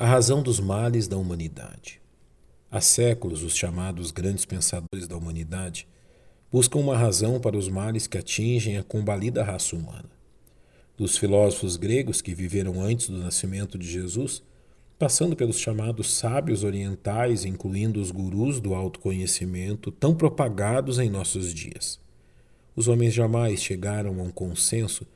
A 0.00 0.06
razão 0.06 0.42
dos 0.42 0.58
males 0.58 1.06
da 1.06 1.18
humanidade. 1.18 2.00
Há 2.70 2.80
séculos, 2.80 3.42
os 3.42 3.54
chamados 3.54 4.10
grandes 4.10 4.46
pensadores 4.46 5.06
da 5.06 5.14
humanidade 5.14 5.86
buscam 6.50 6.78
uma 6.78 6.96
razão 6.96 7.38
para 7.38 7.54
os 7.54 7.68
males 7.68 8.06
que 8.06 8.16
atingem 8.16 8.78
a 8.78 8.82
combalida 8.82 9.44
raça 9.44 9.76
humana. 9.76 10.08
Dos 10.96 11.18
filósofos 11.18 11.76
gregos 11.76 12.22
que 12.22 12.34
viveram 12.34 12.80
antes 12.80 13.10
do 13.10 13.18
nascimento 13.18 13.76
de 13.76 13.86
Jesus, 13.86 14.42
passando 14.98 15.36
pelos 15.36 15.58
chamados 15.58 16.14
sábios 16.14 16.64
orientais, 16.64 17.44
incluindo 17.44 18.00
os 18.00 18.10
gurus 18.10 18.58
do 18.58 18.74
autoconhecimento 18.74 19.92
tão 19.92 20.14
propagados 20.14 20.98
em 20.98 21.10
nossos 21.10 21.52
dias. 21.52 22.00
Os 22.74 22.88
homens 22.88 23.12
jamais 23.12 23.62
chegaram 23.62 24.18
a 24.18 24.22
um 24.22 24.30
consenso 24.30 25.06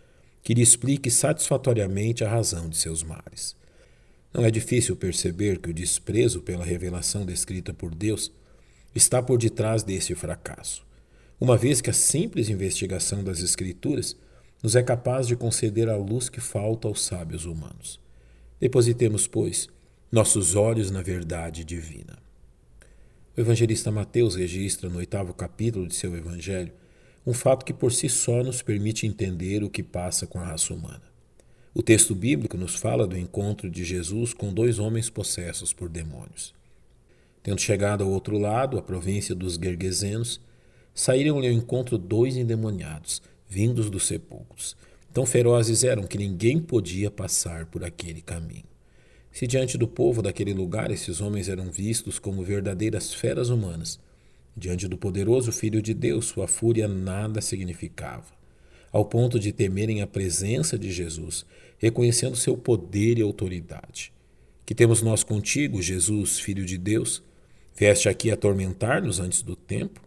que 0.43 0.53
lhe 0.53 0.61
explique 0.61 1.11
satisfatoriamente 1.11 2.23
a 2.23 2.29
razão 2.29 2.69
de 2.69 2.77
seus 2.77 3.03
males. 3.03 3.57
Não 4.35 4.45
é 4.45 4.51
difícil 4.51 4.97
perceber 4.97 5.61
que 5.61 5.71
o 5.71 5.75
desprezo 5.75 6.43
pela 6.43 6.65
revelação 6.65 7.25
descrita 7.25 7.73
por 7.73 7.95
Deus 7.95 8.33
está 8.93 9.23
por 9.23 9.39
detrás 9.39 9.85
desse 9.85 10.13
fracasso, 10.17 10.85
uma 11.41 11.57
vez 11.57 11.81
que 11.81 11.89
a 11.89 11.93
simples 11.93 12.49
investigação 12.49 13.23
das 13.23 13.39
Escrituras 13.39 14.17
nos 14.61 14.75
é 14.75 14.83
capaz 14.83 15.29
de 15.29 15.37
conceder 15.37 15.89
a 15.89 15.97
luz 15.97 16.29
que 16.29 16.41
falta 16.41 16.89
aos 16.89 17.05
sábios 17.05 17.45
humanos. 17.45 18.01
Depositemos, 18.59 19.29
pois, 19.29 19.69
nossos 20.11 20.57
olhos 20.57 20.91
na 20.91 21.01
verdade 21.01 21.65
divina. 21.65 22.19
O 23.37 23.41
evangelista 23.41 23.93
Mateus 23.93 24.35
registra 24.35 24.91
no 24.91 24.99
oitavo 24.99 25.33
capítulo 25.33 25.87
de 25.87 25.95
seu 25.95 26.17
evangelho 26.17 26.73
um 27.25 27.33
fato 27.33 27.65
que 27.65 27.73
por 27.73 27.93
si 27.93 28.09
só 28.09 28.43
nos 28.43 28.63
permite 28.63 29.07
entender 29.07 29.63
o 29.63 29.71
que 29.71 29.83
passa 29.83 30.27
com 30.27 30.41
a 30.41 30.45
raça 30.45 30.75
humana. 30.75 31.14
O 31.77 31.83
texto 31.83 32.15
bíblico 32.15 32.57
nos 32.57 32.77
fala 32.77 33.05
do 33.05 33.19
encontro 33.19 33.69
de 33.69 33.83
Jesus 33.83 34.33
com 34.33 34.55
dois 34.55 34.79
homens 34.79 35.11
possessos 35.11 35.73
por 35.73 35.89
demônios. 35.89 36.55
Tendo 37.43 37.61
chegado 37.61 38.05
ao 38.05 38.11
outro 38.11 38.39
lado, 38.39 38.79
a 38.79 38.83
província 38.83 39.35
dos 39.35 39.55
Gergesenos, 39.55 40.41
saíram-lhe 40.95 41.49
ao 41.49 41.53
encontro 41.53 41.99
dois 41.99 42.37
endemoniados, 42.37 43.21
vindos 43.49 43.91
dos 43.91 44.07
sepulcros. 44.07 44.77
Tão 45.13 45.27
ferozes 45.27 45.83
eram 45.83 46.05
que 46.05 46.17
ninguém 46.17 46.61
podia 46.61 47.11
passar 47.11 47.67
por 47.67 47.83
aquele 47.83 48.23
caminho. 48.23 48.63
Se 49.33 49.45
diante 49.45 49.77
do 49.77 49.89
povo 49.89 50.23
daquele 50.23 50.55
lugar 50.55 50.93
esses 50.93 51.21
homens 51.21 51.49
eram 51.49 51.73
vistos 51.73 52.21
como 52.21 52.45
verdadeiras 52.45 53.13
feras 53.13 53.49
humanas, 53.49 53.99
diante 54.57 54.87
do 54.87 54.97
poderoso 54.97 55.51
Filho 55.51 55.83
de 55.83 55.93
Deus 55.93 56.27
sua 56.27 56.47
fúria 56.47 56.87
nada 56.87 57.41
significava 57.41 58.44
ao 58.95 59.05
ponto 59.05 59.41
de 59.41 59.51
temerem 59.51 60.03
a 60.03 60.07
presença 60.07 60.79
de 60.79 60.93
Jesus, 60.93 61.45
reconhecendo 61.79 62.37
seu 62.37 62.57
poder 62.57 63.19
e 63.19 63.23
autoridade. 63.23 64.13
Que 64.65 64.73
temos 64.73 65.03
nós 65.03 65.25
contigo, 65.25 65.83
Jesus, 65.83 66.39
Filho 66.39 66.65
de 66.65 66.79
Deus? 66.79 67.21
Vieste 67.75 68.09
aqui 68.09 68.31
atormentar-nos 68.31 69.19
antes 69.19 69.43
do 69.43 69.57
tempo? 69.57 70.01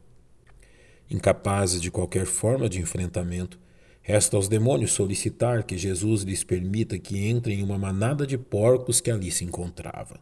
Incapazes 1.11 1.81
de 1.81 1.91
qualquer 1.91 2.25
forma 2.25 2.69
de 2.69 2.79
enfrentamento, 2.79 3.59
resta 4.01 4.37
aos 4.37 4.47
demônios 4.47 4.93
solicitar 4.93 5.65
que 5.65 5.77
Jesus 5.77 6.21
lhes 6.21 6.45
permita 6.45 6.97
que 6.97 7.27
entrem 7.27 7.59
em 7.59 7.63
uma 7.63 7.77
manada 7.77 8.25
de 8.25 8.37
porcos 8.37 9.01
que 9.01 9.11
ali 9.11 9.31
se 9.31 9.43
encontrava. 9.43 10.17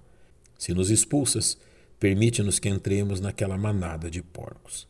Se 0.58 0.74
nos 0.74 0.90
expulsas, 0.90 1.56
permite-nos 2.00 2.58
que 2.58 2.68
entremos 2.68 3.22
naquela 3.22 3.60
manada 3.60 4.10
de 4.10 4.24
porcos. 4.24 4.88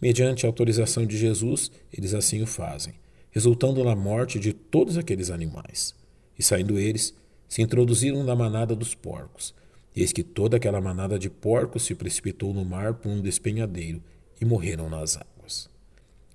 Mediante 0.00 0.46
a 0.46 0.48
autorização 0.48 1.04
de 1.04 1.18
Jesus, 1.18 1.70
eles 1.92 2.14
assim 2.14 2.40
o 2.40 2.46
fazem 2.46 2.94
resultando 3.30 3.84
na 3.84 3.94
morte 3.94 4.38
de 4.38 4.52
todos 4.52 4.98
aqueles 4.98 5.30
animais. 5.30 5.94
E 6.38 6.42
saindo 6.42 6.78
eles, 6.78 7.14
se 7.48 7.62
introduziram 7.62 8.22
na 8.24 8.34
manada 8.34 8.74
dos 8.74 8.94
porcos. 8.94 9.54
Eis 9.94 10.12
que 10.12 10.22
toda 10.22 10.56
aquela 10.56 10.80
manada 10.80 11.18
de 11.18 11.30
porcos 11.30 11.84
se 11.84 11.94
precipitou 11.94 12.52
no 12.52 12.64
mar 12.64 12.94
por 12.94 13.10
um 13.10 13.20
despenhadeiro 13.20 14.02
e 14.40 14.44
morreram 14.44 14.88
nas 14.88 15.16
águas. 15.16 15.68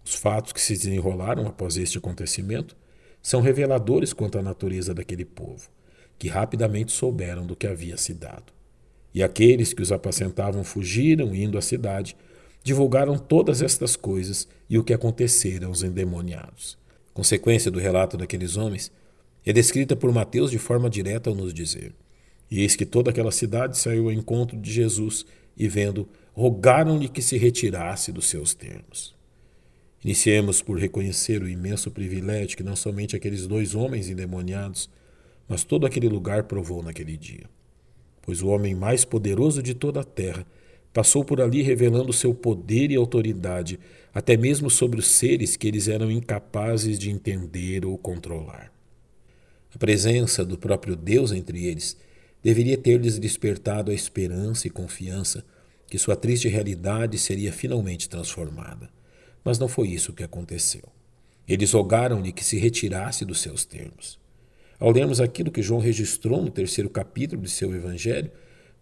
Os 0.04 0.14
fatos 0.14 0.54
que 0.54 0.62
se 0.62 0.74
desenrolaram 0.74 1.48
após 1.48 1.78
este 1.78 1.98
acontecimento 1.98 2.76
são 3.22 3.42
reveladores 3.42 4.14
quanto 4.14 4.38
à 4.38 4.42
natureza 4.42 4.94
daquele 4.94 5.26
povo, 5.26 5.70
que 6.20 6.28
rapidamente 6.28 6.92
souberam 6.92 7.46
do 7.46 7.56
que 7.56 7.66
havia 7.66 7.98
se 7.98 8.14
dado. 8.14 8.54
E 9.14 9.24
aqueles 9.24 9.74
que 9.74 9.82
os 9.82 9.92
apacentavam 9.92 10.64
fugiram, 10.64 11.34
indo 11.34 11.58
à 11.58 11.62
cidade, 11.62 12.16
divulgaram 12.62 13.18
todas 13.18 13.62
estas 13.62 13.96
coisas 13.96 14.48
e 14.70 14.78
o 14.78 14.84
que 14.84 14.94
acontecera 14.94 15.66
aos 15.66 15.82
endemoniados 15.82 16.78
consequência 17.16 17.72
do 17.72 17.80
relato 17.80 18.18
daqueles 18.18 18.58
homens, 18.58 18.92
é 19.46 19.54
descrita 19.54 19.96
por 19.96 20.12
Mateus 20.12 20.52
de 20.52 20.60
forma 20.60 20.90
direta 20.90 21.30
ao 21.30 21.36
nos 21.36 21.54
dizer: 21.54 21.96
E 22.52 22.62
eis 22.62 22.76
que 22.76 22.86
toda 22.86 23.10
aquela 23.10 23.32
cidade 23.32 23.78
saiu 23.78 24.06
ao 24.06 24.12
encontro 24.12 24.60
de 24.60 24.72
Jesus 24.72 25.26
e, 25.58 25.68
vendo, 25.68 26.08
rogaram-lhe 26.34 27.08
que 27.08 27.22
se 27.22 27.38
retirasse 27.38 28.12
dos 28.12 28.28
seus 28.28 28.54
termos. 28.54 29.16
Iniciemos 30.04 30.62
por 30.62 30.78
reconhecer 30.78 31.42
o 31.42 31.50
imenso 31.50 31.90
privilégio 31.90 32.58
que 32.58 32.64
não 32.64 32.76
somente 32.76 33.16
aqueles 33.16 33.48
dois 33.48 33.74
homens 33.74 34.10
endemoniados, 34.10 34.90
mas 35.48 35.64
todo 35.64 35.86
aquele 35.86 36.10
lugar 36.10 36.44
provou 36.44 36.84
naquele 36.84 37.16
dia. 37.16 37.50
Pois 38.22 38.42
o 38.42 38.50
homem 38.50 38.76
mais 38.76 39.06
poderoso 39.06 39.64
de 39.64 39.74
toda 39.74 40.02
a 40.02 40.04
terra 40.04 40.46
Passou 40.96 41.26
por 41.26 41.42
ali 41.42 41.62
revelando 41.62 42.14
seu 42.14 42.34
poder 42.34 42.90
e 42.90 42.96
autoridade, 42.96 43.78
até 44.14 44.38
mesmo 44.38 44.70
sobre 44.70 44.98
os 44.98 45.08
seres 45.08 45.58
que 45.58 45.68
eles 45.68 45.90
eram 45.90 46.10
incapazes 46.10 46.98
de 46.98 47.12
entender 47.12 47.86
ou 47.86 47.98
controlar. 47.98 48.72
A 49.74 49.78
presença 49.78 50.46
do 50.46 50.58
próprio 50.58 50.96
Deus 50.96 51.34
entre 51.34 51.66
eles 51.66 51.98
deveria 52.42 52.78
ter-lhes 52.78 53.20
despertado 53.20 53.92
a 53.92 53.94
esperança 53.94 54.68
e 54.68 54.70
confiança 54.70 55.44
que 55.86 55.98
sua 55.98 56.16
triste 56.16 56.48
realidade 56.48 57.18
seria 57.18 57.52
finalmente 57.52 58.08
transformada. 58.08 58.90
Mas 59.44 59.60
não 59.60 59.68
foi 59.68 59.90
isso 59.90 60.14
que 60.14 60.24
aconteceu. 60.24 60.84
Eles 61.46 61.74
rogaram-lhe 61.74 62.32
que 62.32 62.46
se 62.46 62.58
retirasse 62.58 63.26
dos 63.26 63.42
seus 63.42 63.66
termos. 63.66 64.18
Ao 64.80 64.92
lermos 64.92 65.20
aquilo 65.20 65.52
que 65.52 65.62
João 65.62 65.82
registrou 65.82 66.42
no 66.42 66.52
terceiro 66.52 66.90
capítulo 66.90 67.42
de 67.42 67.50
seu 67.50 67.76
Evangelho, 67.76 68.32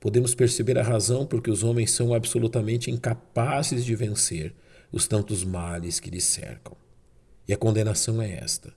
podemos 0.04 0.36
perceber 0.36 0.78
a 0.78 0.84
razão 0.84 1.26
por 1.26 1.42
que 1.42 1.50
os 1.50 1.64
homens 1.64 1.92
são 1.92 2.14
absolutamente 2.14 2.92
incapazes 2.92 3.86
de 3.86 3.96
vencer 3.96 4.54
os 4.92 5.08
tantos 5.08 5.46
males 5.46 5.98
que 5.98 6.10
lhes 6.10 6.26
cercam. 6.26 6.76
E 7.48 7.54
a 7.54 7.58
condenação 7.58 8.22
é 8.22 8.30
esta: 8.34 8.74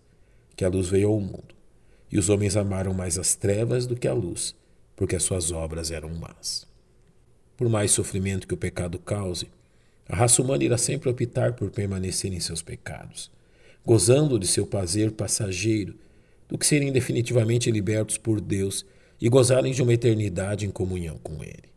que 0.55 0.65
a 0.65 0.69
luz 0.69 0.89
veio 0.89 1.09
ao 1.09 1.19
mundo, 1.21 1.53
e 2.13 2.17
os 2.17 2.29
homens 2.29 2.57
amaram 2.57 2.95
mais 2.95 3.19
as 3.19 3.35
trevas 3.35 3.89
do 3.89 3.97
que 3.97 4.07
a 4.07 4.13
luz, 4.13 4.55
porque 4.95 5.17
as 5.17 5.25
suas 5.25 5.51
obras 5.51 5.91
eram 5.91 6.11
más. 6.11 6.65
Por 7.57 7.69
mais 7.69 7.91
sofrimento 7.91 8.47
que 8.47 8.55
o 8.55 8.57
pecado 8.57 8.97
cause, 8.97 9.49
a 10.09 10.15
raça 10.15 10.41
humana 10.41 10.63
irá 10.63 10.79
sempre 10.79 11.11
optar 11.11 11.55
por 11.55 11.73
permanecer 11.73 12.33
em 12.33 12.39
seus 12.39 12.63
pecados, 12.63 13.33
gozando 13.85 14.39
de 14.39 14.47
seu 14.47 14.65
prazer 14.65 15.11
passageiro, 15.11 15.97
do 16.49 16.57
que 16.57 16.65
serem 16.65 16.93
definitivamente 16.93 17.69
libertos 17.69 18.17
por 18.17 18.41
Deus 18.41 18.87
e 19.21 19.29
gozarem 19.29 19.73
de 19.73 19.83
uma 19.83 19.95
eternidade 19.95 20.67
em 20.67 20.71
comunhão 20.71 21.19
com 21.19 21.43
Ele. 21.43 21.71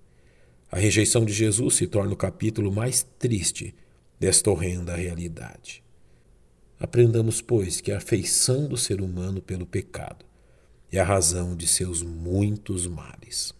A 0.71 0.77
rejeição 0.77 1.25
de 1.25 1.33
Jesus 1.33 1.75
se 1.75 1.87
torna 1.87 2.13
o 2.13 2.17
capítulo 2.17 2.71
mais 2.71 3.05
triste 3.17 3.73
desta 4.19 4.51
horrenda 4.51 4.95
realidade. 4.95 5.83
Aprendamos, 6.79 7.41
pois, 7.41 7.81
que 7.81 7.91
a 7.91 7.97
afeição 7.97 8.67
do 8.67 8.77
ser 8.77 9.01
humano 9.01 9.41
pelo 9.41 9.65
pecado 9.65 10.25
é 10.91 10.99
a 10.99 11.03
razão 11.03 11.55
de 11.55 11.67
seus 11.67 12.01
muitos 12.01 12.87
males. 12.87 13.53